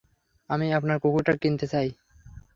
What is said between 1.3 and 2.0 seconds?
কিনতে চাই।